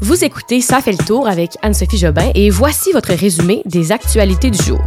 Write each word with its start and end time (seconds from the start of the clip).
Vous 0.00 0.24
écoutez 0.24 0.60
Ça 0.60 0.80
fait 0.80 0.92
le 0.92 1.04
tour 1.04 1.26
avec 1.26 1.56
Anne-Sophie 1.60 1.98
Jobin 1.98 2.30
et 2.36 2.50
voici 2.50 2.92
votre 2.92 3.12
résumé 3.12 3.62
des 3.64 3.90
actualités 3.90 4.48
du 4.48 4.62
jour. 4.62 4.78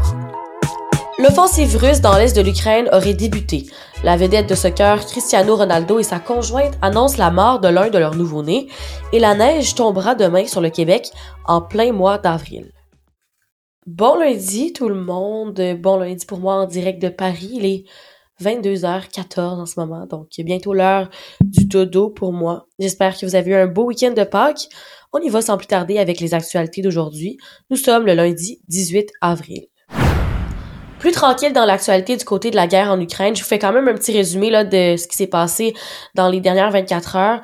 L'offensive 1.20 1.76
russe 1.76 2.00
dans 2.00 2.16
l'est 2.16 2.34
de 2.34 2.42
l'Ukraine 2.42 2.88
aurait 2.94 3.14
débuté. 3.14 3.66
La 4.06 4.16
vedette 4.16 4.50
de 4.50 4.56
soccer 4.56 5.06
Cristiano 5.06 5.58
Ronaldo 5.58 6.00
et 6.00 6.04
sa 6.04 6.20
conjointe 6.20 6.78
annoncent 6.82 7.18
la 7.18 7.30
mort 7.30 7.60
de 7.60 7.68
l'un 7.68 7.90
de 7.90 7.98
leurs 7.98 8.16
nouveau-nés 8.16 8.70
et 9.12 9.20
la 9.20 9.36
neige 9.36 9.76
tombera 9.76 10.16
demain 10.16 10.48
sur 10.48 10.62
le 10.62 10.70
Québec 10.70 11.10
en 11.46 11.60
plein 11.62 11.92
mois 11.92 12.18
d'avril. 12.18 12.72
Bon 13.86 14.18
lundi 14.18 14.72
tout 14.72 14.88
le 14.88 14.96
monde, 14.96 15.62
bon 15.78 15.98
lundi 15.98 16.26
pour 16.26 16.40
moi 16.40 16.56
en 16.56 16.68
direct 16.68 17.02
de 17.02 17.10
Paris, 17.10 17.52
il 17.56 17.66
est 17.66 17.84
22h14 18.42 19.40
en 19.40 19.66
ce 19.66 19.80
moment, 19.80 20.06
donc 20.06 20.28
bientôt 20.40 20.74
l'heure 20.74 21.10
du 21.42 21.66
dodo 21.66 22.10
pour 22.10 22.34
moi. 22.34 22.68
J'espère 22.80 23.18
que 23.18 23.26
vous 23.26 23.36
avez 23.36 23.52
eu 23.52 23.56
un 23.56 23.68
beau 23.68 23.86
week-end 23.86 24.12
de 24.12 24.24
Pâques. 24.24 24.68
On 25.14 25.20
y 25.20 25.30
va 25.30 25.42
sans 25.42 25.58
plus 25.58 25.68
tarder 25.68 25.98
avec 26.00 26.20
les 26.20 26.34
actualités 26.34 26.82
d'aujourd'hui. 26.82 27.38
Nous 27.70 27.78
sommes 27.78 28.06
le 28.06 28.14
lundi 28.14 28.62
18 28.68 29.12
avril. 29.22 29.68
Plus 31.02 31.12
tranquille 31.12 31.52
dans 31.52 31.66
l'actualité 31.66 32.16
du 32.16 32.24
côté 32.24 32.52
de 32.52 32.56
la 32.56 32.68
guerre 32.68 32.92
en 32.92 33.00
Ukraine, 33.00 33.36
je 33.36 33.42
vous 33.42 33.48
fais 33.48 33.58
quand 33.58 33.74
même 33.74 33.88
un 33.88 33.96
petit 33.96 34.12
résumé 34.12 34.52
là, 34.52 34.64
de 34.64 34.98
ce 34.98 35.08
qui 35.08 35.18
s'est 35.18 35.26
passé 35.26 35.74
dans 36.14 36.30
les 36.30 36.40
dernières 36.40 36.70
24 36.70 37.16
heures. 37.16 37.42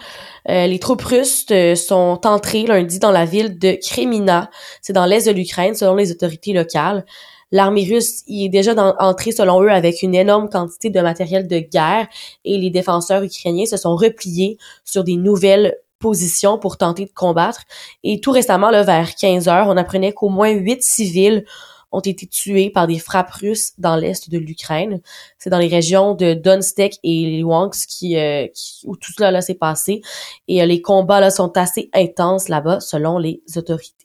Euh, 0.47 0.67
les 0.67 0.77
troupes 0.77 1.01
russes 1.01 1.47
euh, 1.49 1.73
sont 1.73 2.21
entrées 2.25 2.67
lundi 2.67 2.99
dans 2.99 3.09
la 3.09 3.25
ville 3.25 3.57
de 3.57 3.75
Kremina, 3.81 4.51
c'est 4.83 4.93
dans 4.93 5.07
l'est 5.07 5.25
de 5.25 5.31
l'Ukraine 5.31 5.73
selon 5.73 5.95
les 5.95 6.11
autorités 6.11 6.53
locales. 6.53 7.03
L'armée 7.51 7.85
russe 7.85 8.23
y 8.27 8.45
est 8.45 8.49
déjà 8.49 8.73
entrée 8.99 9.31
selon 9.31 9.61
eux 9.61 9.71
avec 9.71 10.01
une 10.01 10.15
énorme 10.15 10.49
quantité 10.49 10.89
de 10.89 10.99
matériel 10.99 11.47
de 11.47 11.59
guerre 11.59 12.07
et 12.45 12.57
les 12.57 12.69
défenseurs 12.69 13.23
ukrainiens 13.23 13.65
se 13.65 13.77
sont 13.77 13.95
repliés 13.95 14.57
sur 14.83 15.03
des 15.03 15.15
nouvelles 15.15 15.75
position 15.99 16.57
pour 16.57 16.77
tenter 16.77 17.05
de 17.05 17.11
combattre. 17.11 17.61
Et 18.03 18.19
tout 18.19 18.31
récemment, 18.31 18.69
vers 18.71 19.15
15 19.15 19.47
heures, 19.47 19.67
on 19.67 19.77
apprenait 19.77 20.13
qu'au 20.13 20.29
moins 20.29 20.51
huit 20.51 20.83
civils 20.83 21.43
ont 21.91 22.01
été 22.01 22.27
tués 22.27 22.69
par 22.69 22.85
des 22.85 22.99
frappes 22.99 23.31
russes 23.31 23.71
dans 23.77 23.95
l'est 23.95 24.29
de 24.29 24.37
l'Ukraine. 24.37 25.01
C'est 25.37 25.49
dans 25.49 25.57
les 25.57 25.67
régions 25.67 26.15
de 26.15 26.33
Donetsk 26.33 26.99
et 27.03 27.37
Luhansk 27.37 27.87
qui, 27.87 28.17
euh, 28.17 28.45
où 28.83 28.97
tout 28.97 29.13
cela 29.17 29.41
s'est 29.41 29.55
passé. 29.55 30.01
Et 30.47 30.61
euh, 30.61 30.65
les 30.65 30.81
combats 30.81 31.21
là 31.21 31.31
sont 31.31 31.55
assez 31.57 31.89
intenses 31.93 32.49
là-bas, 32.49 32.81
selon 32.81 33.17
les 33.17 33.41
autorités. 33.55 33.96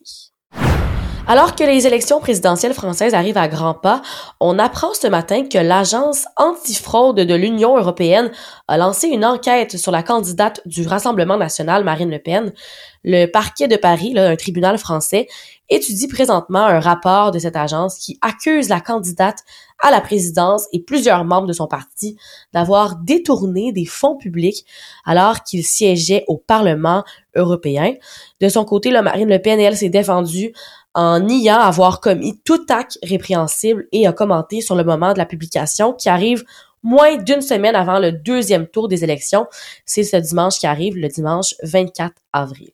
Alors 1.25 1.55
que 1.55 1.63
les 1.63 1.87
élections 1.87 2.19
présidentielles 2.19 2.73
françaises 2.73 3.13
arrivent 3.13 3.37
à 3.37 3.47
grands 3.47 3.73
pas, 3.73 4.01
on 4.41 4.59
apprend 4.59 4.93
ce 4.93 5.07
matin 5.07 5.45
que 5.45 5.57
l'agence 5.57 6.25
antifraude 6.35 7.21
de 7.21 7.33
l'Union 7.33 7.77
européenne 7.77 8.29
a 8.67 8.77
lancé 8.77 9.07
une 9.07 9.23
enquête 9.23 9.77
sur 9.77 9.93
la 9.93 10.03
candidate 10.03 10.59
du 10.65 10.85
Rassemblement 10.85 11.37
national, 11.37 11.85
Marine 11.85 12.11
Le 12.11 12.19
Pen. 12.19 12.51
Le 13.05 13.27
parquet 13.27 13.69
de 13.69 13.77
Paris, 13.77 14.13
là, 14.13 14.27
un 14.29 14.35
tribunal 14.35 14.77
français, 14.77 15.27
étudie 15.69 16.09
présentement 16.09 16.65
un 16.65 16.81
rapport 16.81 17.31
de 17.31 17.39
cette 17.39 17.55
agence 17.55 17.97
qui 17.99 18.17
accuse 18.21 18.67
la 18.67 18.81
candidate 18.81 19.39
à 19.81 19.91
la 19.91 20.01
présidence 20.01 20.65
et 20.71 20.81
plusieurs 20.81 21.23
membres 21.25 21.47
de 21.47 21.53
son 21.53 21.67
parti 21.67 22.17
d'avoir 22.53 22.97
détourné 22.97 23.71
des 23.71 23.85
fonds 23.85 24.17
publics 24.17 24.65
alors 25.05 25.43
qu'ils 25.43 25.65
siégeaient 25.65 26.25
au 26.27 26.37
Parlement 26.37 27.03
européen. 27.35 27.93
De 28.39 28.49
son 28.49 28.65
côté, 28.65 28.91
la 28.91 29.01
Marine 29.01 29.29
Le 29.29 29.39
Pen, 29.39 29.59
elle, 29.59 29.75
s'est 29.75 29.89
défendue 29.89 30.53
en 30.93 31.19
niant 31.19 31.59
avoir 31.59 31.99
commis 31.99 32.39
tout 32.43 32.65
acte 32.69 32.99
répréhensible 33.03 33.87
et 33.91 34.07
a 34.07 34.13
commenté 34.13 34.61
sur 34.61 34.75
le 34.75 34.83
moment 34.83 35.13
de 35.13 35.17
la 35.17 35.25
publication 35.25 35.93
qui 35.93 36.09
arrive 36.09 36.43
moins 36.83 37.17
d'une 37.17 37.41
semaine 37.41 37.75
avant 37.75 37.99
le 37.99 38.11
deuxième 38.11 38.67
tour 38.67 38.87
des 38.87 39.03
élections. 39.03 39.47
C'est 39.85 40.03
ce 40.03 40.17
dimanche 40.17 40.59
qui 40.59 40.67
arrive, 40.67 40.97
le 40.97 41.07
dimanche 41.07 41.55
24 41.63 42.13
avril. 42.33 42.71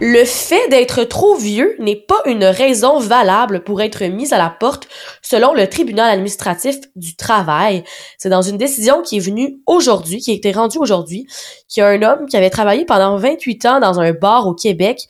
Le 0.00 0.24
fait 0.24 0.68
d'être 0.70 1.04
trop 1.04 1.36
vieux 1.36 1.76
n'est 1.78 1.94
pas 1.94 2.20
une 2.26 2.44
raison 2.44 2.98
valable 2.98 3.62
pour 3.62 3.80
être 3.80 4.02
mis 4.04 4.34
à 4.34 4.38
la 4.38 4.50
porte 4.50 4.88
selon 5.22 5.54
le 5.54 5.68
tribunal 5.68 6.10
administratif 6.10 6.76
du 6.96 7.14
travail. 7.14 7.84
C'est 8.18 8.28
dans 8.28 8.42
une 8.42 8.58
décision 8.58 9.02
qui 9.02 9.18
est 9.18 9.20
venue 9.20 9.58
aujourd'hui, 9.66 10.18
qui 10.18 10.32
a 10.32 10.34
été 10.34 10.50
rendue 10.50 10.78
aujourd'hui, 10.78 11.28
qu'il 11.68 11.80
y 11.80 11.84
a 11.84 11.88
un 11.88 12.02
homme 12.02 12.26
qui 12.26 12.36
avait 12.36 12.50
travaillé 12.50 12.84
pendant 12.84 13.16
28 13.16 13.66
ans 13.66 13.80
dans 13.80 14.00
un 14.00 14.12
bar 14.12 14.48
au 14.48 14.54
Québec 14.54 15.06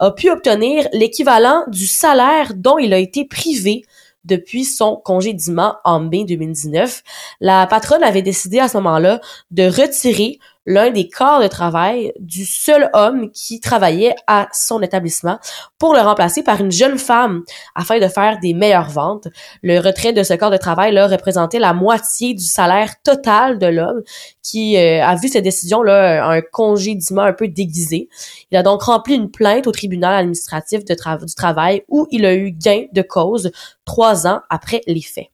a 0.00 0.10
pu 0.10 0.30
obtenir 0.30 0.86
l'équivalent 0.92 1.64
du 1.68 1.86
salaire 1.86 2.52
dont 2.54 2.78
il 2.78 2.92
a 2.92 2.98
été 2.98 3.24
privé 3.24 3.84
depuis 4.26 4.64
son 4.64 4.96
congédiement 4.96 5.76
en 5.84 6.00
mai 6.00 6.24
2019. 6.24 7.02
La 7.40 7.66
patronne 7.66 8.02
avait 8.02 8.22
décidé 8.22 8.58
à 8.58 8.68
ce 8.68 8.76
moment-là 8.76 9.20
de 9.50 9.64
retirer 9.64 10.38
l'un 10.66 10.90
des 10.90 11.08
corps 11.08 11.40
de 11.40 11.46
travail 11.46 12.12
du 12.18 12.44
seul 12.44 12.90
homme 12.92 13.30
qui 13.30 13.60
travaillait 13.60 14.14
à 14.26 14.48
son 14.52 14.82
établissement 14.82 15.38
pour 15.78 15.94
le 15.94 16.00
remplacer 16.00 16.42
par 16.42 16.60
une 16.60 16.72
jeune 16.72 16.98
femme 16.98 17.44
afin 17.74 17.98
de 17.98 18.08
faire 18.08 18.38
des 18.40 18.52
meilleures 18.52 18.90
ventes. 18.90 19.28
Le 19.62 19.78
retrait 19.78 20.12
de 20.12 20.22
ce 20.22 20.34
corps 20.34 20.50
de 20.50 20.56
travail 20.56 20.92
là 20.92 21.06
représentait 21.06 21.60
la 21.60 21.72
moitié 21.72 22.34
du 22.34 22.44
salaire 22.44 22.94
total 23.02 23.58
de 23.58 23.66
l'homme 23.66 24.02
qui 24.42 24.76
euh, 24.76 25.04
a 25.04 25.14
vu 25.14 25.28
cette 25.28 25.44
décision 25.44 25.82
là 25.82 26.28
un 26.28 26.40
congédiement 26.40 27.22
un 27.22 27.32
peu 27.32 27.48
déguisé. 27.48 28.08
Il 28.50 28.56
a 28.56 28.62
donc 28.62 28.82
rempli 28.82 29.14
une 29.14 29.30
plainte 29.30 29.66
au 29.66 29.72
tribunal 29.72 30.14
administratif 30.14 30.84
du 30.84 30.96
travail 31.36 31.82
où 31.88 32.06
il 32.10 32.26
a 32.26 32.34
eu 32.34 32.50
gain 32.50 32.86
de 32.92 33.02
cause 33.02 33.52
trois 33.84 34.26
ans 34.26 34.40
après 34.50 34.80
les 34.86 35.02
faits. 35.02 35.28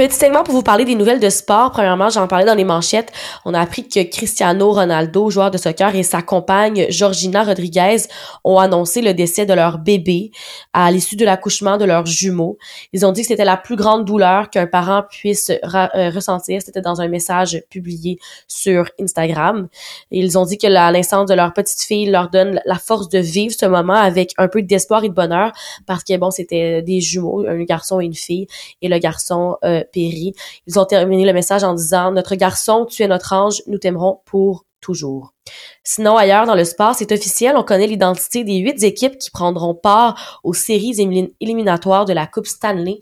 Petit 0.00 0.16
segment 0.16 0.44
pour 0.44 0.54
vous 0.54 0.62
parler 0.62 0.86
des 0.86 0.94
nouvelles 0.94 1.20
de 1.20 1.28
sport. 1.28 1.72
Premièrement, 1.72 2.08
j'en 2.08 2.26
parlais 2.26 2.46
dans 2.46 2.54
les 2.54 2.64
manchettes. 2.64 3.12
On 3.44 3.52
a 3.52 3.60
appris 3.60 3.86
que 3.86 4.02
Cristiano 4.02 4.72
Ronaldo, 4.72 5.28
joueur 5.28 5.50
de 5.50 5.58
soccer, 5.58 5.94
et 5.94 6.02
sa 6.02 6.22
compagne 6.22 6.86
Georgina 6.88 7.44
Rodriguez 7.44 7.98
ont 8.42 8.56
annoncé 8.56 9.02
le 9.02 9.12
décès 9.12 9.44
de 9.44 9.52
leur 9.52 9.76
bébé 9.76 10.30
à 10.72 10.90
l'issue 10.90 11.16
de 11.16 11.26
l'accouchement 11.26 11.76
de 11.76 11.84
leurs 11.84 12.06
jumeaux. 12.06 12.56
Ils 12.94 13.04
ont 13.04 13.12
dit 13.12 13.20
que 13.20 13.26
c'était 13.26 13.44
la 13.44 13.58
plus 13.58 13.76
grande 13.76 14.06
douleur 14.06 14.48
qu'un 14.48 14.66
parent 14.66 15.02
puisse 15.06 15.50
euh, 15.50 16.10
ressentir. 16.14 16.62
C'était 16.62 16.80
dans 16.80 17.02
un 17.02 17.08
message 17.08 17.62
publié 17.68 18.18
sur 18.48 18.88
Instagram. 18.98 19.68
Ils 20.10 20.38
ont 20.38 20.46
dit 20.46 20.56
que 20.56 20.66
la 20.66 20.90
naissance 20.92 21.28
de 21.28 21.34
leur 21.34 21.52
petite 21.52 21.82
fille 21.82 22.06
leur 22.06 22.30
donne 22.30 22.62
la 22.64 22.76
force 22.76 23.10
de 23.10 23.18
vivre 23.18 23.54
ce 23.54 23.66
moment 23.66 23.96
avec 23.96 24.32
un 24.38 24.48
peu 24.48 24.62
d'espoir 24.62 25.04
et 25.04 25.10
de 25.10 25.14
bonheur 25.14 25.52
parce 25.84 26.04
que 26.04 26.16
bon, 26.16 26.30
c'était 26.30 26.80
des 26.80 27.02
jumeaux, 27.02 27.44
un 27.46 27.64
garçon 27.64 28.00
et 28.00 28.06
une 28.06 28.14
fille, 28.14 28.46
et 28.80 28.88
le 28.88 28.96
garçon 28.96 29.58
euh, 29.62 29.84
péri. 29.92 30.34
Ils 30.66 30.78
ont 30.78 30.84
terminé 30.84 31.24
le 31.24 31.32
message 31.32 31.64
en 31.64 31.74
disant 31.74 32.12
Notre 32.12 32.34
garçon, 32.34 32.86
tu 32.86 33.02
es 33.02 33.08
notre 33.08 33.32
ange, 33.32 33.62
nous 33.66 33.78
t'aimerons 33.78 34.20
pour 34.24 34.64
toujours. 34.80 35.34
Sinon, 35.82 36.16
ailleurs 36.16 36.46
dans 36.46 36.54
le 36.54 36.64
sport, 36.64 36.94
c'est 36.94 37.10
officiel, 37.10 37.56
on 37.56 37.62
connaît 37.62 37.86
l'identité 37.86 38.44
des 38.44 38.58
huit 38.58 38.82
équipes 38.82 39.18
qui 39.18 39.30
prendront 39.30 39.74
part 39.74 40.40
aux 40.44 40.52
séries 40.52 40.94
éliminatoires 41.40 42.04
de 42.04 42.12
la 42.12 42.26
Coupe 42.26 42.46
Stanley 42.46 43.00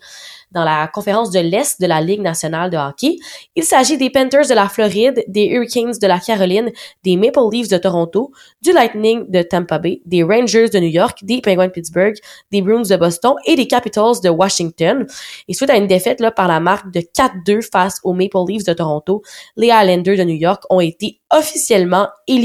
dans 0.53 0.65
la 0.65 0.88
conférence 0.88 1.31
de 1.31 1.41
l'Est 1.41 1.81
de 1.81 1.87
la 1.87 2.00
Ligue 2.00 2.22
nationale 2.22 2.71
de 2.71 2.76
hockey. 2.78 3.16
Il 3.54 3.65
s'agit 3.65 3.99
des 3.99 4.09
Panthers 4.09 4.47
de 4.49 4.54
la 4.54 4.69
Floride, 4.69 5.22
des 5.28 5.47
Hurricanes 5.47 5.99
de 6.00 6.06
la 6.06 6.19
Caroline, 6.19 6.71
des 7.04 7.16
Maple 7.16 7.41
Leafs 7.53 7.69
de 7.69 7.76
Toronto, 7.76 8.32
du 8.62 8.72
Lightning 8.72 9.31
de 9.31 9.43
Tampa 9.43 9.78
Bay, 9.78 10.00
des 10.06 10.22
Rangers 10.22 10.70
de 10.70 10.78
New 10.78 10.88
York, 10.88 11.19
des 11.25 11.43
Penguins 11.43 11.66
de 11.66 11.72
Pittsburgh, 11.72 12.15
des 12.50 12.62
Bruins 12.62 12.88
de 12.88 12.97
Boston 12.97 13.34
et 13.44 13.56
des 13.56 13.66
Capitals 13.66 14.20
de 14.22 14.31
Washington. 14.31 15.06
Et 15.49 15.53
suite 15.53 15.69
à 15.69 15.76
une 15.76 15.87
défaite 15.87 16.20
là, 16.20 16.31
par 16.31 16.49
la 16.49 16.60
marque 16.60 16.91
de 16.91 17.00
4-2 17.00 17.69
face 17.70 17.99
aux 18.03 18.15
Maple 18.15 18.38
Leafs 18.49 18.65
de 18.65 18.72
Toronto, 18.72 19.22
les 19.56 19.66
Islanders 19.66 20.16
de 20.16 20.25
New 20.25 20.37
York 20.37 20.62
ont 20.70 20.81
été 20.81 21.20
officiellement 21.31 22.09
éliminés 22.26 22.38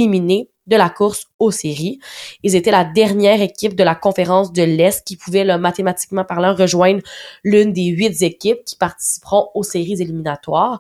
de 0.68 0.76
la 0.76 0.90
course 0.90 1.26
aux 1.40 1.52
séries. 1.52 2.00
Ils 2.42 2.56
étaient 2.56 2.72
la 2.72 2.86
dernière 2.86 3.42
équipe 3.42 3.76
de 3.76 3.84
la 3.84 3.96
conférence 3.96 4.54
de 4.54 4.64
l'Est 4.64 5.06
qui 5.06 5.18
pouvait, 5.18 5.44
là, 5.44 5.58
mathématiquement 5.58 6.24
parlant, 6.24 6.56
rejoindre 6.56 7.02
l'une 7.44 7.74
des 7.74 7.86
huit 7.88 8.22
équipes 8.22 8.64
qui 8.66 8.76
participeront 8.76 9.50
aux 9.56 9.64
séries 9.64 10.02
éliminatoires. 10.02 10.80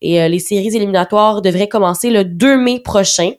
Et 0.00 0.22
euh, 0.22 0.28
les 0.28 0.38
séries 0.38 0.76
éliminatoires 0.76 1.42
devraient 1.42 1.68
commencer 1.68 2.10
le 2.10 2.24
2 2.24 2.56
mai 2.56 2.80
prochain. 2.80 3.32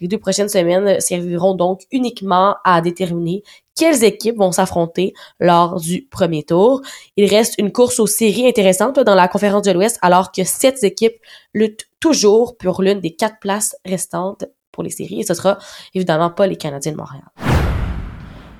Les 0.00 0.08
deux 0.08 0.18
prochaines 0.18 0.48
semaines 0.48 0.98
serviront 1.00 1.54
donc 1.54 1.82
uniquement 1.90 2.56
à 2.64 2.80
déterminer 2.80 3.42
quelles 3.76 4.02
équipes 4.02 4.38
vont 4.38 4.52
s'affronter 4.52 5.12
lors 5.40 5.78
du 5.78 6.06
premier 6.10 6.42
tour. 6.42 6.80
Il 7.16 7.28
reste 7.28 7.56
une 7.58 7.70
course 7.70 8.00
aux 8.00 8.06
séries 8.06 8.48
intéressante 8.48 8.98
dans 8.98 9.14
la 9.14 9.28
conférence 9.28 9.62
de 9.62 9.72
l'Ouest 9.72 9.98
alors 10.00 10.32
que 10.32 10.44
sept 10.44 10.82
équipes 10.84 11.20
luttent 11.52 11.86
toujours 11.98 12.56
pour 12.56 12.80
l'une 12.80 13.00
des 13.00 13.14
quatre 13.14 13.40
places 13.40 13.76
restantes 13.84 14.44
pour 14.80 14.84
les 14.84 14.90
séries 14.90 15.20
et 15.20 15.24
ce 15.24 15.34
sera 15.34 15.58
évidemment 15.94 16.30
pas 16.30 16.46
les 16.46 16.56
Canadiens 16.56 16.92
de 16.92 16.96
Montréal. 16.96 17.24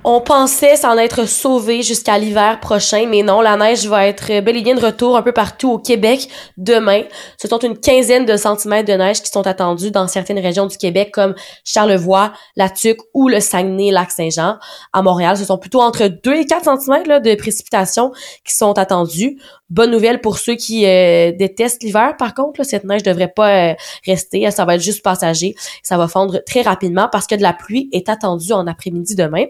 On 0.03 0.19
pensait 0.19 0.77
s'en 0.77 0.97
être 0.97 1.27
sauvé 1.27 1.83
jusqu'à 1.83 2.17
l'hiver 2.17 2.59
prochain, 2.59 3.05
mais 3.07 3.21
non, 3.21 3.39
la 3.39 3.55
neige 3.55 3.85
va 3.85 4.07
être 4.07 4.41
bel 4.41 4.57
et 4.57 4.63
bien 4.63 4.73
de 4.73 4.83
retour 4.83 5.15
un 5.15 5.21
peu 5.21 5.31
partout 5.31 5.73
au 5.73 5.77
Québec 5.77 6.27
demain. 6.57 7.03
Ce 7.39 7.47
sont 7.47 7.59
une 7.59 7.77
quinzaine 7.77 8.25
de 8.25 8.35
centimètres 8.35 8.91
de 8.91 8.97
neige 8.97 9.21
qui 9.21 9.29
sont 9.29 9.45
attendus 9.45 9.91
dans 9.91 10.07
certaines 10.07 10.39
régions 10.39 10.65
du 10.65 10.75
Québec 10.77 11.11
comme 11.13 11.35
Charlevoix, 11.63 12.33
La 12.55 12.67
Tuque 12.67 13.01
ou 13.13 13.27
le 13.27 13.39
Saguenay-Lac-Saint-Jean. 13.39 14.57
À 14.91 15.01
Montréal, 15.03 15.37
ce 15.37 15.45
sont 15.45 15.59
plutôt 15.59 15.81
entre 15.81 16.07
2 16.07 16.33
et 16.33 16.45
4 16.47 16.63
centimètres 16.63 17.21
de 17.21 17.35
précipitations 17.35 18.11
qui 18.43 18.55
sont 18.55 18.79
attendus. 18.79 19.37
Bonne 19.69 19.91
nouvelle 19.91 20.19
pour 20.19 20.39
ceux 20.39 20.55
qui 20.55 20.85
euh, 20.85 21.31
détestent 21.31 21.83
l'hiver. 21.83 22.17
Par 22.17 22.33
contre, 22.33 22.65
cette 22.65 22.83
neige 22.85 23.03
devrait 23.03 23.31
pas 23.33 23.71
euh, 23.71 23.73
rester. 24.05 24.49
Ça 24.51 24.65
va 24.65 24.75
être 24.75 24.81
juste 24.81 25.03
passager. 25.03 25.55
Ça 25.83 25.97
va 25.97 26.07
fondre 26.07 26.39
très 26.45 26.61
rapidement 26.61 27.07
parce 27.09 27.27
que 27.27 27.35
de 27.35 27.41
la 27.41 27.53
pluie 27.53 27.87
est 27.93 28.09
attendue 28.09 28.51
en 28.51 28.65
après-midi 28.67 29.15
demain. 29.15 29.45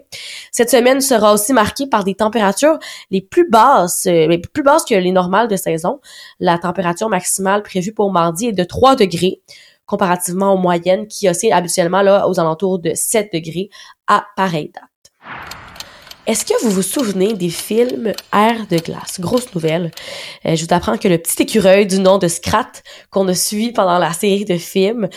Cette 0.52 0.70
semaine 0.70 1.02
sera 1.02 1.34
aussi 1.34 1.54
marquée 1.54 1.88
par 1.88 2.04
des 2.04 2.16
températures 2.16 2.80
les 3.10 3.22
plus 3.22 3.50
basses, 3.50 4.08
euh, 4.08 4.38
plus 4.54 4.64
basses 4.64 4.86
que 4.86 4.96
les 4.96 5.12
normales 5.12 5.48
de 5.48 5.56
saison. 5.56 6.00
La 6.40 6.58
température 6.58 7.10
maximale 7.10 7.64
prévue 7.64 7.94
pour 7.94 8.12
mardi 8.12 8.48
est 8.48 8.54
de 8.54 8.64
3 8.64 8.96
degrés 8.96 9.42
comparativement 9.86 10.54
aux 10.54 10.58
moyennes 10.58 11.08
qui 11.08 11.28
oscillent 11.28 11.52
habituellement 11.52 12.02
là, 12.02 12.28
aux 12.30 12.40
alentours 12.40 12.80
de 12.80 12.94
7 12.96 13.30
degrés 13.34 13.70
à 14.08 14.26
pareille 14.38 14.72
date. 14.74 15.61
Est-ce 16.32 16.46
que 16.46 16.54
vous 16.64 16.72
vous 16.72 16.82
souvenez 16.82 17.34
des 17.34 17.50
films 17.50 18.14
Air 18.32 18.66
de 18.70 18.78
glace? 18.78 19.20
Grosse 19.20 19.54
nouvelle. 19.54 19.92
Euh, 20.46 20.56
je 20.56 20.66
vous 20.66 20.74
apprends 20.74 20.98
que 20.98 21.10
le 21.10 21.18
petit 21.18 21.42
écureuil 21.42 21.86
du 21.86 22.00
nom 22.00 22.20
de 22.20 22.30
Scrat 22.30 22.72
qu'on 23.10 23.28
a 23.28 23.34
suivi 23.34 23.74
pendant 23.74 24.00
la 24.00 24.14
série 24.14 24.46
de 24.46 24.56
films, 24.56 25.10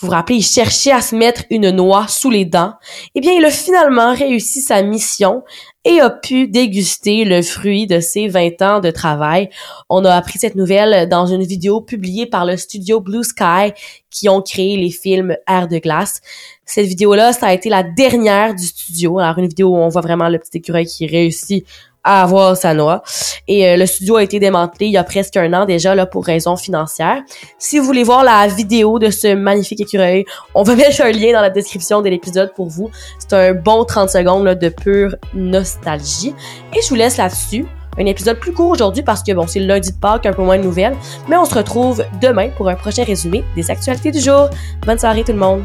vous 0.00 0.06
vous 0.06 0.12
rappelez, 0.12 0.38
il 0.38 0.42
cherchait 0.42 0.90
à 0.90 1.02
se 1.02 1.14
mettre 1.14 1.42
une 1.50 1.68
noix 1.72 2.08
sous 2.08 2.30
les 2.30 2.46
dents. 2.46 2.72
Eh 3.14 3.20
bien, 3.20 3.32
il 3.32 3.44
a 3.44 3.50
finalement 3.50 4.14
réussi 4.14 4.62
sa 4.62 4.82
mission 4.82 5.42
et 5.84 6.00
a 6.00 6.10
pu 6.10 6.46
déguster 6.46 7.24
le 7.24 7.42
fruit 7.42 7.86
de 7.86 8.00
ses 8.00 8.28
20 8.28 8.62
ans 8.62 8.80
de 8.80 8.90
travail. 8.90 9.48
On 9.88 10.04
a 10.04 10.14
appris 10.14 10.38
cette 10.38 10.54
nouvelle 10.54 11.08
dans 11.08 11.26
une 11.26 11.42
vidéo 11.42 11.80
publiée 11.80 12.26
par 12.26 12.44
le 12.44 12.56
studio 12.56 13.00
Blue 13.00 13.24
Sky 13.24 13.72
qui 14.10 14.28
ont 14.28 14.42
créé 14.42 14.76
les 14.76 14.90
films 14.90 15.36
Air 15.48 15.68
de 15.68 15.78
glace. 15.78 16.20
Cette 16.64 16.86
vidéo-là, 16.86 17.32
ça 17.32 17.48
a 17.48 17.52
été 17.52 17.68
la 17.68 17.82
dernière 17.82 18.54
du 18.54 18.64
studio. 18.64 19.18
Alors, 19.18 19.38
une 19.38 19.48
vidéo 19.48 19.70
où 19.70 19.76
on 19.76 19.88
voit 19.88 20.02
vraiment 20.02 20.28
le 20.28 20.38
petit 20.38 20.58
écureuil 20.58 20.86
qui 20.86 21.06
réussit 21.06 21.66
à 22.04 22.22
avoir 22.22 22.56
sa 22.56 22.74
noix. 22.74 23.02
Et 23.48 23.68
euh, 23.68 23.76
le 23.76 23.86
studio 23.86 24.16
a 24.16 24.22
été 24.22 24.38
démantelé 24.38 24.86
il 24.86 24.92
y 24.92 24.96
a 24.96 25.04
presque 25.04 25.36
un 25.36 25.52
an 25.52 25.64
déjà 25.64 25.94
là 25.94 26.06
pour 26.06 26.24
raisons 26.24 26.56
financières. 26.56 27.22
Si 27.58 27.78
vous 27.78 27.84
voulez 27.84 28.04
voir 28.04 28.24
la 28.24 28.46
vidéo 28.46 28.98
de 28.98 29.10
ce 29.10 29.34
magnifique 29.34 29.80
écureuil, 29.80 30.24
on 30.54 30.62
va 30.62 30.74
mettre 30.76 31.00
un 31.02 31.10
lien 31.10 31.32
dans 31.32 31.42
la 31.42 31.50
description 31.50 32.02
de 32.02 32.08
l'épisode 32.08 32.52
pour 32.54 32.68
vous. 32.68 32.90
C'est 33.18 33.32
un 33.32 33.54
bon 33.54 33.84
30 33.84 34.10
secondes 34.10 34.48
de 34.48 34.68
pure 34.68 35.16
nostalgie. 35.34 36.34
Et 36.74 36.82
je 36.82 36.88
vous 36.88 36.96
laisse 36.96 37.16
là-dessus. 37.16 37.66
Un 37.98 38.06
épisode 38.06 38.38
plus 38.38 38.52
court 38.52 38.70
aujourd'hui 38.70 39.02
parce 39.02 39.22
que 39.22 39.32
bon, 39.32 39.46
c'est 39.46 39.60
le 39.60 39.66
lundi 39.66 39.92
de 39.92 39.98
Pâques, 39.98 40.24
un 40.24 40.32
peu 40.32 40.42
moins 40.42 40.56
de 40.56 40.62
nouvelles. 40.62 40.96
Mais 41.28 41.36
on 41.36 41.44
se 41.44 41.54
retrouve 41.54 42.02
demain 42.22 42.48
pour 42.56 42.68
un 42.68 42.74
prochain 42.74 43.04
résumé 43.04 43.44
des 43.54 43.70
actualités 43.70 44.10
du 44.10 44.20
jour. 44.20 44.48
Bonne 44.86 44.98
soirée 44.98 45.24
tout 45.24 45.32
le 45.32 45.38
monde! 45.38 45.62